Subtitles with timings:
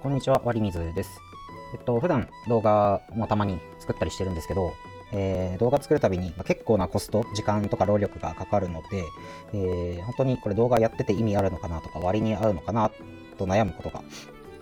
[0.00, 1.20] こんにちは、割水です。
[1.74, 4.72] えっと、普段動画もたまに作ったりしてるんですけど、
[5.10, 9.04] えー、動画作るたびに、ま、結構なコスト、時間とか労力がかかるので、
[9.52, 12.92] えー、本当にこれ動画やってて意味あるのかなとか、割に合うのかな
[13.38, 14.04] と悩むことが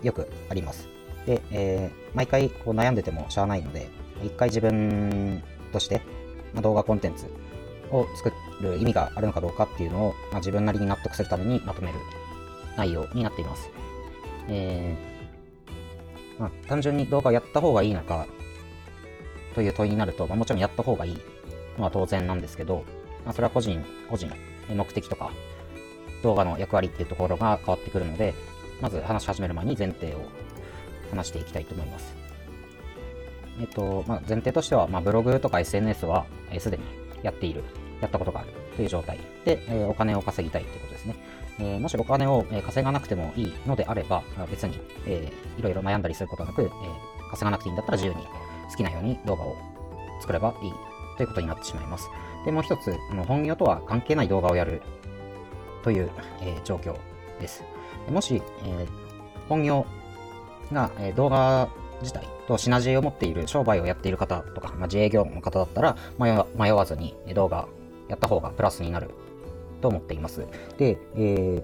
[0.01, 0.89] よくあります。
[1.27, 3.89] で、えー、毎回こう悩んでてもしゃあないので、
[4.23, 6.01] 一回自分として、
[6.55, 7.27] ま、動画コンテンツ
[7.91, 11.99] を作る意味があるのかどうかっていうのを、まあ、自分なりに納得するためにまとめる
[12.75, 13.69] 内容になっています。
[14.49, 15.06] えー
[16.39, 18.27] まあ、単純に動画をやった方がいいのか
[19.55, 21.17] という問いになると、まあ、もちろんやった方がいい
[21.77, 22.83] のは当然なんですけど、
[23.25, 24.31] まあ、それは個人、個人、
[24.69, 25.31] 目的とか、
[26.23, 28.33] 動画の役割っていうところが変わってくるので、
[28.81, 30.19] まず話し始める前に前提を
[31.09, 32.15] 話していきたいと思います。
[33.59, 36.25] えっと、まあ、前提としては、まあ、ブログとか SNS は
[36.59, 36.83] すで、に
[37.23, 37.63] やっている、
[38.01, 41.15] やったことがあるという状態で、えー、お金を稼ぎたいということですね。
[41.59, 48.25] えー、もしお金を稼がなくてもいいのであれば、別に、えー、いろいろ悩んだりすることなく、えー、稼がなくていいんだったら自由に
[48.69, 49.55] 好きなように動画を
[50.21, 50.73] 作ればいい
[51.17, 52.09] ということになってしまいます。
[52.45, 54.81] で、もう一つ、あの本業とは関係ない動画をやる
[55.83, 56.09] という、
[56.41, 56.95] えー、状況
[57.39, 57.63] です。
[58.09, 58.87] もし、えー、
[59.49, 59.85] 本業
[60.71, 61.69] が、えー、動画
[62.01, 67.67] 自体とシナジーを持っている商売をやっている方とか、まあ、自営業の方だったら迷わずに動画
[68.07, 69.11] やった方がプラスになる
[69.81, 70.45] と思っています。
[70.77, 71.63] で、え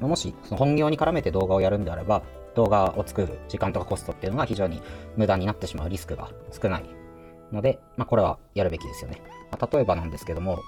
[0.00, 2.22] ー、もしその本業に絡めて動画をやるんであれば、
[2.54, 4.82] 動画を作る時間とかコストっていうのが非常に
[5.16, 6.84] 無駄になってしまうリスクが少ない
[7.50, 9.22] ので、まあ、これはやるべきですよね。
[9.50, 10.60] まあ、例えばなんですけども、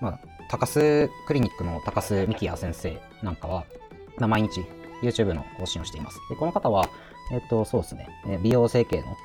[0.00, 3.64] まあ、高須クリニックの高須幹也先生なんかは、
[4.18, 4.64] まあ、毎日
[5.02, 6.20] YouTube の更新をしています。
[6.28, 6.88] でこの方は、
[7.32, 8.08] えっと、そうですね、
[8.42, 9.16] 美容整形の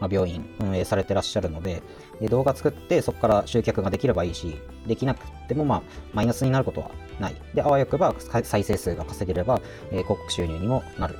[0.00, 1.82] ま病院運営されてらっしゃるので、
[2.28, 5.82] 動画作ってそこから集客ができればいいし、できなくてもまあ
[6.12, 6.90] マイナスになることは
[7.20, 7.36] ない。
[7.54, 11.16] で、あわよくば再生数が稼げれば、え広告収入にもなる。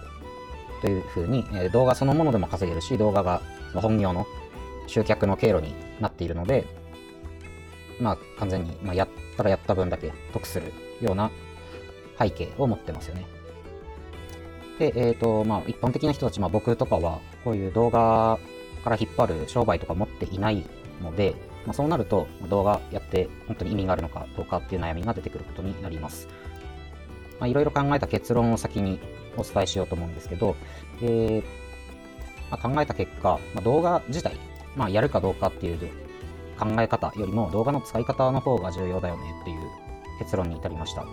[0.80, 3.42] というふうに、え動画そのものでも稼げるし、動画が
[3.74, 4.26] 本業の
[4.86, 6.66] 集客の経路になっているので、
[8.00, 11.30] まあ完全に、ま、やったらやった分だけ得するような
[12.18, 13.26] 背景を持ってますよね。
[14.78, 18.38] で、えっ、ー、と、まあ一般的な人たち、まあ僕とかは、こういう動画
[18.78, 20.64] から引っ張る商売とか持っていない
[21.02, 21.34] ので、
[21.66, 26.28] まあ、そうなると動画やって本当に意味があるのかどうかっていう悩みが出てくることになります。
[27.40, 28.98] まいろいろ考えた結論を先に
[29.36, 30.56] お伝えしようと思うんですけど、
[31.02, 31.42] えー
[32.50, 34.32] まあ、考えた結果、ま、動画自体、
[34.76, 35.78] まあ、やるかどうかっていう
[36.58, 39.58] 考え方よりも動画の使い方の方が重要だよねっていう
[40.18, 41.04] 結論に至りました。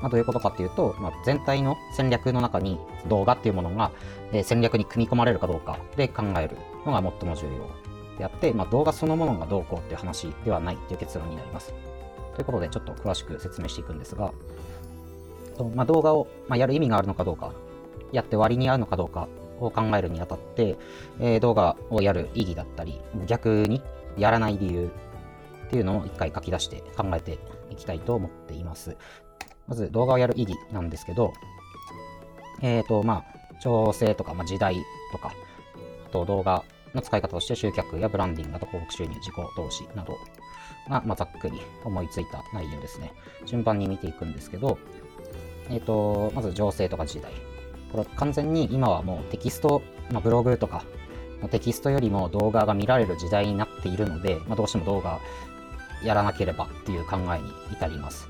[0.00, 2.78] まあ、どういうことかっていうと、まあ、全体の戦略の中に
[3.08, 3.90] 動画っていうものが、
[4.44, 6.56] 戦略に組み込まれるかどうかで考える
[6.88, 11.72] のが最も重要であって、まあ、動画そのものがどうこうっていう話ではないっていう結論になります。
[12.34, 14.32] ということで、ちょっと詳しく説明していくんですが、
[15.56, 17.52] とまあ、動画を、ま、やる意味があるのかどうか、
[18.12, 19.28] やって割に合うのかどうか
[19.60, 20.76] を考えるにあたって、
[21.20, 23.82] えー、動画をやる意義だったり、逆に
[24.16, 24.90] やらない理由
[25.66, 27.38] っていうのを一回書き出して考えて
[27.70, 28.96] いきたいと思っています。
[29.66, 31.32] まず動画をやる意義なんですけど、
[32.62, 34.76] えっ、ー、と、まあ、調整とか、まあ、時代
[35.12, 35.32] とか、
[36.06, 40.18] あと動画の使い方として集客やブランディング、あと広告収入、自己投資など
[40.88, 43.12] が、まあ、ざっくり思いついた内容ですね。
[43.46, 44.78] 順番に見ていくんですけど、
[45.70, 47.32] えっ、ー、と、まず情勢とか時代。
[47.92, 50.84] これ完全に今はもうテキスト、まあ、ブログとか、
[51.50, 55.20] テキストよりも動画が見られる時代になっているので、まあ、どうしても動画
[56.02, 58.28] やらなければっていう考えに至ります。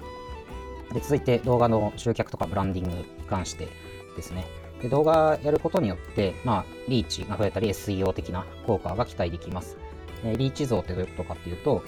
[0.93, 3.69] で続いて動画の集客とかブランディングに関して
[4.17, 4.47] ですね。
[4.83, 9.77] で動画やることによって、まあ、リーチが増えたり SEO 的な効果が期待できます。
[10.25, 11.83] えリーチ像ってどういうことかっていうと、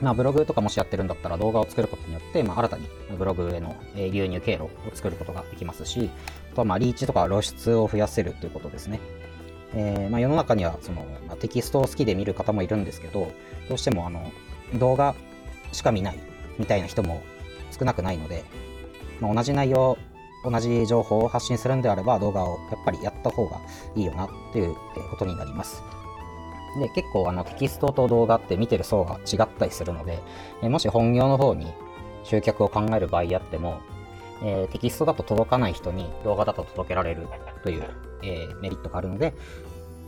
[0.00, 2.88] まあ、ブログとかもしやってるんだったら動画を作ることによって、まあ、新たに
[3.18, 6.10] ブログへの流入経路を作ることができますし、
[6.52, 9.00] あとはまあリーチとか露出を増やせるということですね。
[9.74, 13.30] えー、まあ、世の中にはその、まあ、テキストを好きで見る方もいるんですけど、
[13.68, 14.32] どうしてもあの
[14.74, 15.14] 動画
[15.72, 16.18] しか見ない
[16.58, 17.22] みたいな人も
[17.78, 18.44] 少なくないので、
[19.20, 19.96] まあ、同じ内容、
[20.44, 23.60] 同じ情報を発信するんであれば動画をやっぱりやった方が
[23.94, 24.74] いいよなっていう
[25.10, 25.82] ことになります。
[26.78, 30.20] で、結構あのテキストと動画って見てる層が違ったりするので、
[30.62, 31.72] えもし本業の方に
[32.24, 33.80] 集客を考える場合あっても、
[34.42, 37.26] えー、テキストだと届かない人に動画だと届けられる
[37.62, 37.90] という、
[38.22, 39.34] えー、メリットがあるので、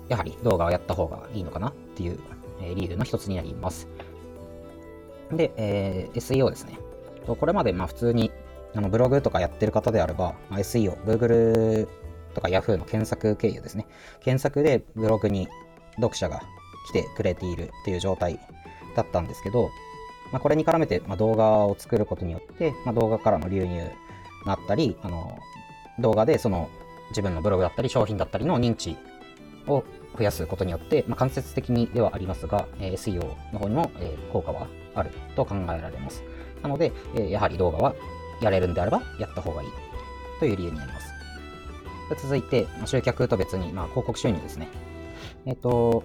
[0.09, 2.19] やはり動画をやった方がいいのかなっていう、
[2.61, 3.89] えー、理由の一つになります。
[5.33, 6.79] で、え SEO ですね。
[7.27, 8.31] これまでまあ普通に
[8.75, 11.89] あのブログとかやってる方であれば、まあ、SEO、Google
[12.35, 13.87] とか Yahoo の検索経由ですね。
[14.21, 15.49] 検索でブログに
[15.97, 16.43] 読者が
[16.89, 18.39] 来てくれているっていう状態
[18.97, 19.71] だったんですけど、
[20.33, 23.91] まあ、これに絡めて、ま、動画を作ることによって、ま、動画からの流入
[24.47, 25.39] があったり、あの
[25.99, 26.71] 動画でその
[27.11, 28.97] 自分のブログだったり商品だったりの認知
[29.67, 29.85] を
[30.17, 33.23] 増やすことによって、まあ、間接的にではありますが、えー、SEO
[33.53, 36.23] の方にも、えー、効果はあると考えられます。
[36.63, 37.95] なので、えー、やはり動画は
[38.43, 39.69] やれるんであればやった方がいい
[40.39, 41.13] という理由になります。
[42.21, 44.69] 続いて、まあ、集客と別に、まあ、広告収入ですね。
[45.47, 46.05] えっ、と、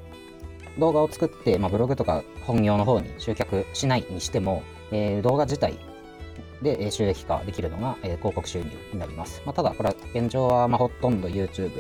[0.80, 5.78] 動画を作って、まあ、ブログとか本業の方に集客しないにしても、えー、動画自体
[6.62, 9.42] で収益化できるのが、えー、広告収入になります。
[9.46, 11.72] まあ、ただ、これは現状はまあほとんど YouTube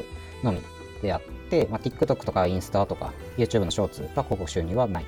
[0.44, 0.62] のみ
[1.02, 5.04] であって、まあ、TikTok とかインスタとか YouTube のショーツは広告収入はない。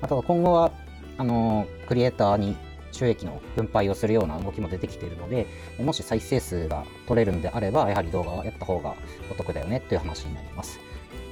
[0.00, 0.72] まあ、ただ今後は、
[1.18, 2.56] あのー、クリエイターに
[2.94, 5.46] 収益の分配をするような動きも出てきているので、
[5.78, 8.94] もし再生数が取れるんであれば、やはり動画はやった方が
[9.30, 10.78] お得だよねという話になります。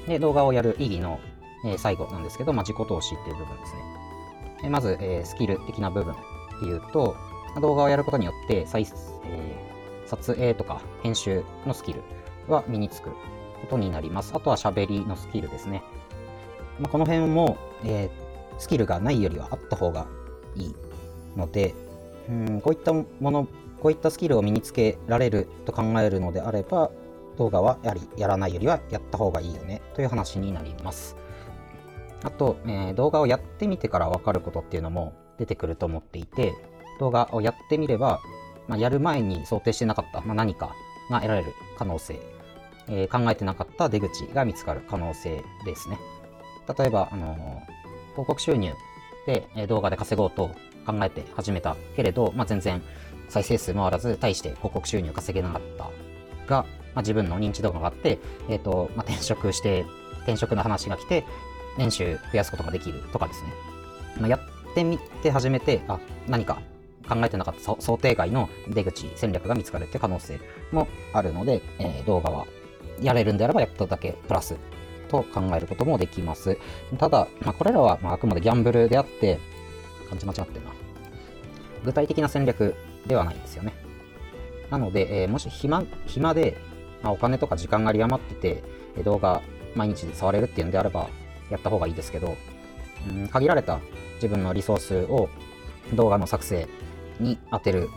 [0.06, 1.20] で、動画をやる意義の、
[1.64, 3.80] え、最後なんですけど、まあ、自己投資っていう部分ですね。
[4.64, 6.16] えまず、え、スキル的な部分っ
[6.60, 7.16] ていうと、
[7.60, 12.02] 動画をやることによって再、えー、撮影とか編集のスキル
[12.48, 13.16] は身につくこ
[13.68, 14.32] とになります。
[14.34, 15.82] あとは喋りのスキルですね。
[16.80, 20.06] まあ、この辺も、えー、スキルがないよりはあった方が
[20.56, 20.74] いい
[21.36, 21.74] ので、
[22.28, 23.46] うんこういったもの、
[23.80, 26.90] こういったスキルを身につけられると考えるのであれば、
[27.36, 31.16] 動画はやはりやらないよりはやった方がいいよねという話になります。
[32.22, 36.54] あと、えー、動画をやってみてから分かることっていうのも出てくると思っていて、
[37.00, 38.20] 動画をやってみれば、
[38.68, 40.74] まあ、やる前に想定してなかった、まあ、何か
[41.10, 42.20] が得られる可能性、
[42.88, 45.98] えー、考えてなかった出口が見つかる可能性ですね。
[46.78, 47.38] 例えば、あのー、
[48.12, 48.72] 広告収入
[49.26, 50.50] で、動画で稼ごうと
[50.86, 52.82] 考えて始めたけれど、まあ、全然
[53.28, 55.84] 再生数回らず、対して広告収入稼げなかった
[56.46, 56.62] が、
[56.94, 58.18] まあ、自分の認知度が上がって、
[58.48, 59.84] えっ、ー、と、まあ、転職して、
[60.22, 61.24] 転職の話が来て、
[61.78, 63.48] 年収増やすことができるとかですね。
[64.20, 65.98] まあ、やってみて始めて、あ、
[66.28, 66.60] 何か
[67.08, 70.40] 考えてなかった想定外の出口、戦略が見つかるって可能性
[70.70, 72.46] もあるので、えー、動画は
[73.00, 74.56] やれるんであればやっただけプラス
[75.08, 76.58] と考えることもできます。
[76.98, 79.38] ただ、まあ、これらはまあくまでギャンブルであって、
[80.12, 80.72] 感じ間違ってるな。
[81.84, 82.74] 具体的な戦略
[83.06, 83.72] ではないんですよね。
[84.70, 86.58] なので、えー、もし暇暇で、
[87.02, 89.42] まあ、お金とか時間が有り余ってて、動画
[89.74, 91.08] 毎日触れるっていうんであれば、
[91.50, 92.36] やった方がいいですけど、
[93.10, 93.80] うん、限られた
[94.16, 95.28] 自分のリソースを
[95.94, 96.68] 動画の作成
[97.18, 97.88] に当てる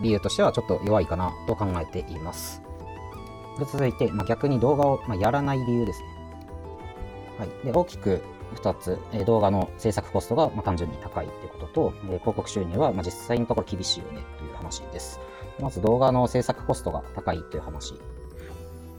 [0.00, 2.62] 理由としてはちょっと弱いかなと考えています。
[3.58, 6.08] で続いて、まあ、逆に動画を、まあ、やらない理由ですね。
[7.38, 8.22] はい、で大きく
[8.54, 15.20] 2つ、え動画の制作コストが、ま単純に高いってことと、え広告収入は、ま実際のところ厳しいよねという話です。
[15.60, 17.94] まず動画の制作コストが高いという話。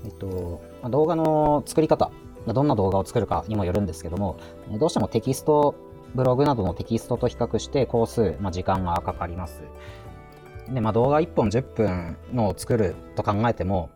[0.05, 2.11] えっと、ま動画の作り方、
[2.47, 4.37] どんな動画を作るかにもよるんですけども、
[4.71, 5.75] どうしてもテキスト、
[6.13, 9.63] ブログなどのテキストと比較して工数、まあ、時間がかかります。
[10.69, 13.89] で、まあ、動画1本10分のを作ると考えても、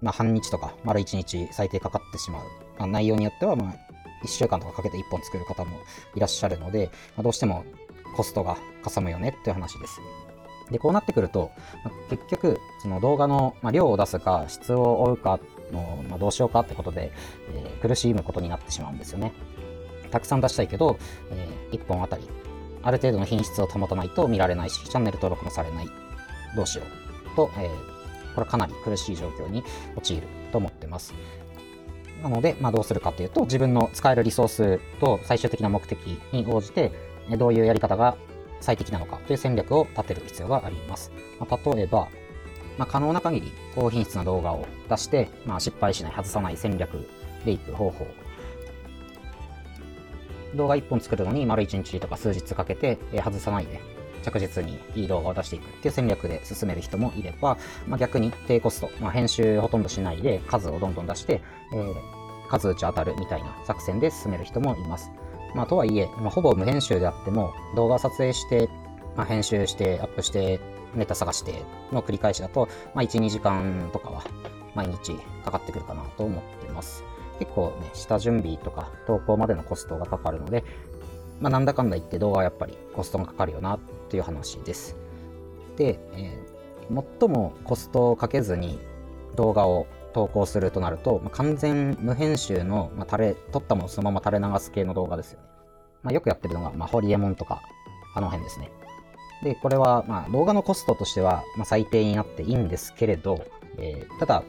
[0.00, 2.42] まあ、半日とか丸1日最低かかってしまう。
[2.78, 3.74] まあ、内容によっては、まあ、
[4.22, 5.80] 1週間とかかけて1本作る方も
[6.14, 7.64] いらっしゃるので、まあ、どうしても
[8.16, 10.00] コストがかさむよねっていう話です。
[10.70, 11.50] で、こうなってくると、
[11.84, 15.38] まあ、結局、その動画の、まあ、量を出すか、質を追うか
[15.70, 17.12] の、まあ、どうしようかってことで、
[17.54, 19.32] えー、苦しむことになってしまうんですよね。
[20.10, 20.98] たくさん出したいけど、
[21.30, 22.28] えー、1本あたり、
[22.82, 25.88] ある程度の品質を保たないと見られないし、チャンネル登録もされない。
[26.56, 27.36] どうしよう。
[27.36, 29.62] と、えー、これかなり苦しい状況に
[29.96, 31.14] 陥ると思ってます。
[32.22, 35.98] なので、まあ、どうするかというと、自分の使えるリソースと最終的な目的
[36.32, 36.92] に応じて、
[37.36, 38.16] どういうやり方が
[38.60, 41.10] 最適なのかという戦略を立てる必要があります。
[41.40, 42.08] まあ、例えば、
[42.78, 47.08] まあ、可能な限り高品質な動画を出して、まあ、失敗しない、外さない戦略
[47.44, 48.06] でいく方法。
[50.54, 53.80] 動画1本作るのに丸1日とか数日かけて、え外さないで
[54.22, 61.42] 着実にいい動画を出していくっていう戦略で進める人もいれば、まあ、逆に低コスト、まあ、編集ほとんどしないで数をどんどん出して、
[61.74, 61.94] えー、
[62.48, 65.10] 数打ち当たるみたいな作戦で進める人もいます。
[65.54, 68.68] まあ、とはいえ、まあ、ほぼ無編集であっても動画を撮影して、
[69.16, 70.60] まあ、編集してアップして
[70.94, 74.24] ネタ探しての繰り返しだと、まあ、1、2時間とかは
[74.74, 75.14] 毎日
[75.44, 77.04] かかってくるかなと思ってます。
[77.38, 80.64] 結構ね、下準備とか投稿までのコストがかかるので、
[81.40, 83.78] まあ、なんだかんだ言って動画はやっぱりコストがかかるよな
[84.12, 84.94] っていう話です。
[85.78, 88.78] で、えー、最もコストをかけずに
[89.36, 95.46] 動画を投稿するとなると、まあ、完全無編集の、まあ、垂れ、撮ったものそのまま垂れ流す系の動画ですよね。
[96.02, 97.62] まあ、よくやってるのが、まあ、ホリエモンとか、
[98.14, 98.70] あの辺ですね。
[99.42, 103.42] で、これは、まあ、動画のコストとしては、まあ、最低になっていいんですけれど、
[103.78, 104.42] えー、ただ、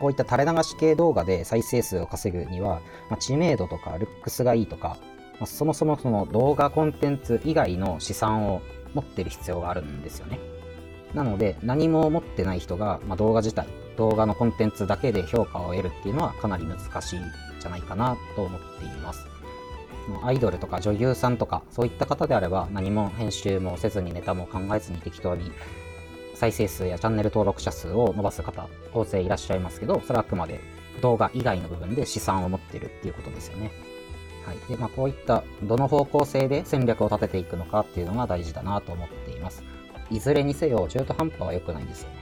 [0.00, 4.96] こういった垂れ流し系動画で再生数を稼ぐには、まあ、知名度とかルックスがいいとか、
[5.46, 8.62] そもそもその動画コンテンツ以外の資産を
[8.94, 10.38] 持ってる必要があるんですよね。
[11.14, 13.66] なので、何も持ってない人が、まあ、動画自体
[14.00, 17.22] 動画のコンテンツだけで評価を得るっていうのはかなり難しいん
[17.60, 19.26] じゃないかなと思っています。
[20.22, 25.52] アイドルとか女優さんとかそういった方であれば何も編集もせずにネタも考えずに適当に
[26.34, 30.58] 再生数やチャンネル登録者数を伸ばす方大勢いらっしゃいますけどそれはあくまで
[31.02, 33.70] 動画以外の部分で資産を持ってるっていうことですよね。
[34.46, 34.58] はい。
[34.68, 39.62] で、まあ、こういったどの方向性で戦略を立てていくのかっていうのが大事だなと思っています。
[40.10, 42.16] いずれにせよ中途半端は良くないんですよね。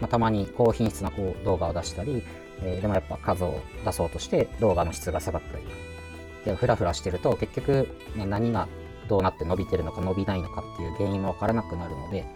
[0.00, 2.22] まあ、たまに高品質なこう動画を出したり、
[2.62, 5.64] えー、でもやっぱ数を出そうとして動画の質が下がったり、
[6.44, 8.68] で、フラフラしてると結局、ね、何が
[9.08, 12.26] どうなって伸びてるのか伸びないのかっていう原因もわからなくなるので、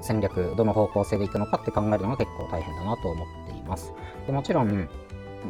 [0.00, 3.92] 戦略、どの方向性でいくのかって考えるのが結構大変だなと思っています。
[4.26, 4.88] でもちろん、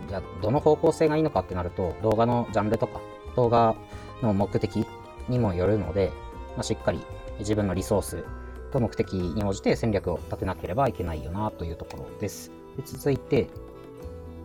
[0.08, 3.00] じゃあどの方向性がいいのかってなると、動画のジャンルとか、
[3.36, 3.74] 動画
[4.22, 4.86] の目的
[5.28, 6.12] にもよるので、
[6.56, 7.00] まあ、しっかり
[7.38, 8.24] 自分のリソース
[8.72, 12.50] と目的に応じて戦略を立てなければいけないよなというところです。
[12.76, 13.48] で続いて、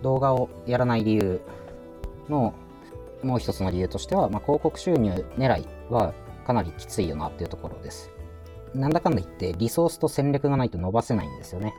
[0.02, 1.42] 動画をやらない理由
[2.30, 2.54] の
[3.24, 6.14] もう一つの理由としては、まあ、広告収入狙いは
[6.46, 8.12] かなりきついよなっていうところです。
[8.76, 11.74] なんだかんだ言ってリソースと戦略がないと伸ばせないんですよね。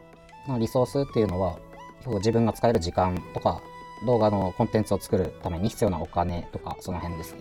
[0.59, 1.59] リソースっていうのは
[2.07, 3.61] 自分が使える時間とか
[4.07, 7.41] 動画のコンテンツを作るために必要なお金とかその辺ですね。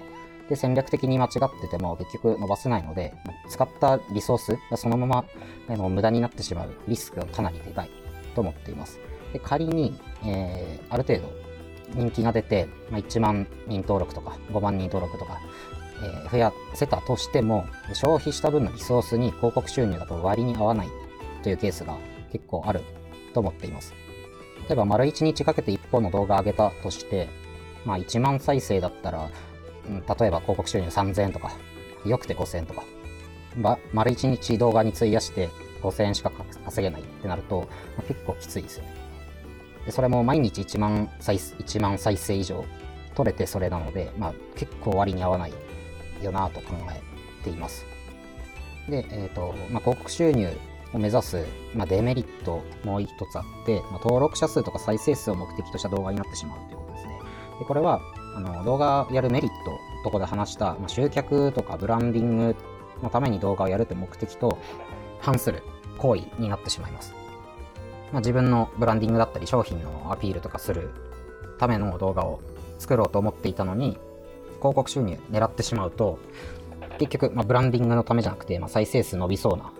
[0.49, 3.13] で、戦略的に間違ってても結局伸ばせないので、
[3.49, 5.25] 使ったリソースがそのまま
[5.67, 7.89] あの無駄になってしまうリスクがかなりでかい
[8.33, 8.99] と思っています。
[9.33, 11.29] で仮に、えー、ある程度
[11.93, 15.39] 人気が出て、まあ、1万人登録とか5万人登録とか、
[16.03, 20.87] えー、増やせたとしても、消費した分のリソースに広告収入だと割に合わない
[21.43, 21.97] というケースが
[22.31, 22.81] 結構ある
[23.33, 23.93] と思っています。
[24.67, 27.29] 例えば丸1日かけて1本の動画上げたとして、
[27.85, 31.51] まあ1万再生だったら、ん、例えば広告収入3000円とか、
[32.05, 32.83] よくて5000円とか、
[33.55, 35.49] ま、丸1日動画に費やして
[35.81, 36.31] 5000円しか
[36.65, 37.67] 稼げないってなると、ま
[37.99, 38.93] あ、結構きついですよね。
[39.85, 42.65] でそれも毎日1万再生1万再生以上
[43.15, 45.53] 取れてそれなので、まあ、結構割に合わない
[46.21, 47.01] よなと考え
[47.43, 47.85] ています。
[48.89, 50.49] で、えっ、ー、と、まあ、広告収入
[50.93, 57.19] を目指す、まあ、デメリットもう一つあって、まあ、登録者数とか再生数を目的とした動画になってしまうということですね。
[57.59, 58.01] でこれは
[58.35, 62.55] あの動画やるメリットとこで話した、まあ、集客とかブランディング
[63.01, 64.57] のために動画をやるという目的と
[65.19, 65.63] 反する
[65.97, 67.13] 行為になってしまいます。
[68.11, 70.91] まあ、自分のブランディングだったり商品のアピールとかする
[71.59, 72.39] ための動画を
[72.79, 73.97] 作ろうと思っていたのに
[74.59, 76.19] 広告収入狙ってしまうと
[76.99, 79.71] 結局、まあ、ブランディングのためじゃなくて、まあ、再生数伸びそうな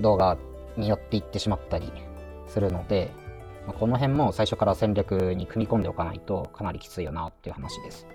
[0.00, 0.36] 動画
[0.76, 1.92] によっていってしまったり
[2.48, 3.10] するので、
[3.66, 8.06] まあ、この辺も最初から戦略に組み込んでおかないとかなりきついよなっていう話です。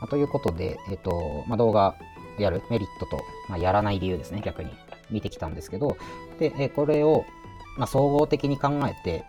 [0.00, 1.96] まあ、ということで、えっ、とまあ、動画
[2.38, 4.70] やるメリットと、まあ、やらない理由ですね、逆に
[5.10, 5.96] 見てきたんですけど、
[6.38, 7.24] で、えこれを、
[7.76, 9.24] まあ、総合的に考えて、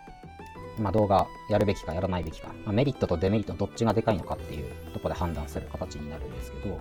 [0.80, 6.80] まあ、動画やるべきかやらないべきか、まあ、メリットとデメリットどっちがでかいのかっていうところで判断する形になるんですけど、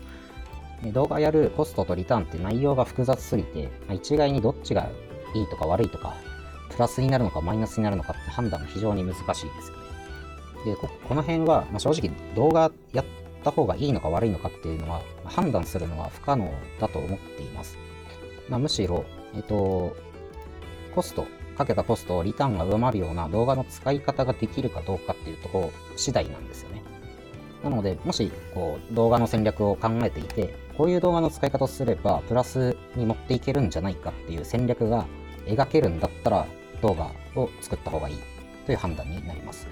[0.91, 4.89] 動画やるコストとリターンって内容が複雑すぎて、ま、一概にどっちが
[5.35, 6.15] いいとか悪いとか、
[6.71, 9.83] プラスになるのかマイナスになるのかって判断が非常に難しいですよね。
[10.65, 13.05] で、この辺は、ま、正直動画やっ
[13.45, 17.77] た方がいいのか悪いのかっていうのは、判断するのは不可能だと思っています。
[18.49, 19.97] まあ、むしろ、えっと、
[20.95, 26.83] コスト、かけたコストをリターンが上回るような動画の使い方ができるかどうかっていうところ次第なんですよね。
[27.63, 35.07] なので、もしこう動画の戦略を考えていて、こういう動画の使い方をすれば、プラスに持っていけるんじゃないかっていう戦略が
[35.47, 36.47] 描けるんだったら、
[36.81, 38.17] 動画を作った方がいい
[38.67, 39.69] という判断になります。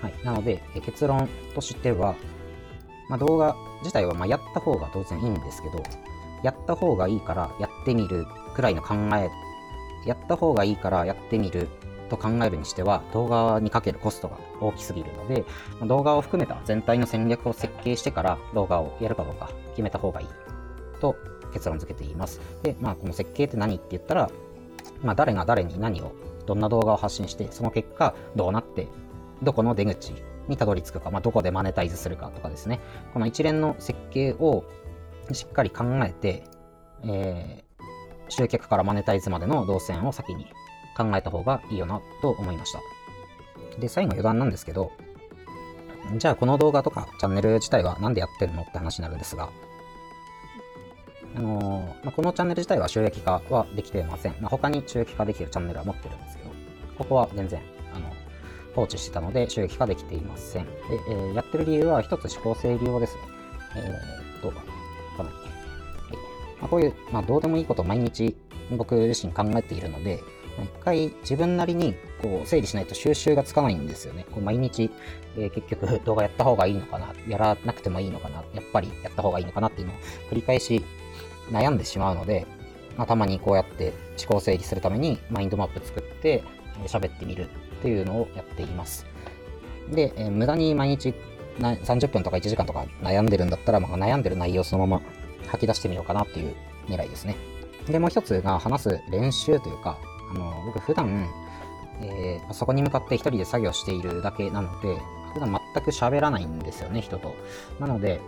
[0.00, 0.14] はい。
[0.24, 2.14] なので、結論としては、
[3.08, 5.82] まあ、動画自体はまやった方が当然いいんですけど、
[6.42, 9.30] やった方がいいからやってみるくらいの考え、
[10.06, 11.68] やった方がいいからやってみる
[12.16, 15.44] と考えるにしては動画にかけるコストが大きすぎるので
[15.86, 20.28] 動画を含めた全体の戦略を設計してから動画をやるかどうか決めた方がいい
[21.00, 21.16] と
[21.54, 22.40] 結論付けています。
[22.62, 24.30] で、まあこの設計って何って言ったら、
[25.02, 26.12] まあ誰が誰に何を、
[26.46, 28.88] どんな動画を発信して、その結果どうなって、
[29.42, 30.12] どこの出口
[30.48, 32.80] にたどり着くか、まあどこでマネタイズするかとかですね。
[33.14, 34.64] この一連の設計を
[35.32, 36.44] しっかり考えて、
[37.04, 40.46] えー、集客からマネタイズまでの動線を先に
[40.96, 42.80] 考えた方がいいよなと思いました。
[43.78, 44.92] で、最後余談なんですけど、
[46.16, 49.48] じゃあこの動画とかチャンネル自体は何でやってるのって話になるんですが、
[51.36, 54.34] あのー、まあ、このチャンネル自体は収益化はできていません。
[54.40, 56.50] まあ、他に収益化できるチャンネルは持ってるんですけど、
[56.98, 57.60] ここは全然、
[57.92, 58.12] あの、
[58.76, 60.66] 放置してたので収益化できていません。
[60.66, 60.70] で、
[61.08, 63.20] えー、やってる理由は一つ思考性利用ですね。
[63.76, 64.62] えー、っと、ま
[66.62, 68.36] あ、こういう、まあ、どうでもいいことを毎日
[68.76, 70.20] 僕自身考えているので、
[70.62, 74.26] 一回自分なりにこう整理しないと収集がつかないんですよね。
[74.30, 74.90] こう毎日、
[75.36, 79.96] えー結局 動画やった方がいいのかな、やらなくてもいいのかな、やっぱりやった方がいいのかなっていうのを
[80.30, 80.84] 繰り返し
[81.50, 82.46] 悩んでしまうので、
[82.96, 86.42] まあ、たまにこうやって思考整理するためにマインドマップ作って
[86.82, 87.48] えー喋ってみるっ
[87.82, 89.06] ていうのをやっています。
[89.90, 91.14] で、えー無駄に毎日
[91.58, 95.02] な30分とか1時間とか悩んでるんだったら、まあ、悩んでる内容そのまま
[95.48, 96.54] 吐き出してみようかなっていう
[96.88, 97.36] 狙いですね。
[97.88, 99.98] で、もう一つが話す練習というか、
[100.30, 101.28] あの、僕普段、
[102.00, 105.00] えーパソコンに向かって一人で作業しているだけなので、
[105.32, 107.34] 普段全く喋らないんですよね、人と。
[107.80, 108.20] なので、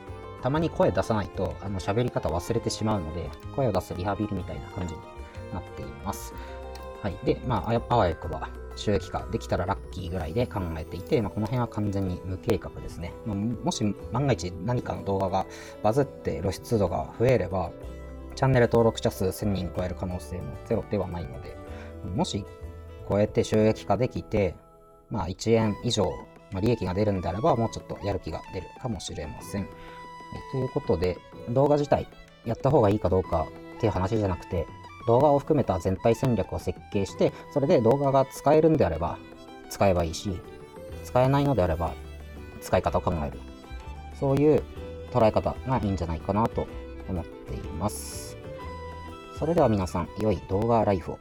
[0.42, 5.00] たまに声出さないと、あの、喋り方忘れてしまうので、声を出すリハビリみたいな感じに
[5.52, 6.34] なっています。
[7.02, 7.16] はい。
[7.24, 13.12] で、まあ、あやあわよくば収益化できたらラッキーぐらいで考えていて、まあ、この辺は完全に無計画ですね。
[13.24, 15.46] まあ、ももし万が一何かの動画が
[15.82, 17.70] バズって露出度が増えれば、
[18.34, 21.56] チャンネル登録者数1000人超える可能性もゼロではないので、
[22.14, 22.44] もし
[23.08, 24.54] 超えて収益化できて、
[25.10, 26.10] まあ、1円以上、
[26.52, 29.68] ま、利益が出るんであれば、もうちょっとやる気が出るかもしれません。
[30.52, 31.18] ということで、
[31.50, 32.08] 動画自体
[32.44, 33.46] やった方がいいかどうか
[33.76, 34.66] っていう話じゃなくて、
[35.06, 39.18] 動画を含めた全体戦略を設計して、それで動画が使えるんであれば
[39.70, 40.40] 使えばいいし、
[41.04, 41.94] 使えないのであれば
[42.60, 43.38] 使い方を考える。
[44.18, 44.62] そういう
[45.12, 46.66] 捉え方がいいんじゃないかなと
[47.08, 48.36] 思っています。
[49.38, 51.18] それでは皆さん、良い動画ライフを。